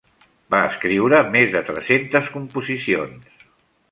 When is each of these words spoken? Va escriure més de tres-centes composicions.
Va 0.53 0.59
escriure 0.69 1.19
més 1.35 1.51
de 1.57 1.61
tres-centes 1.67 2.31
composicions. 2.37 3.47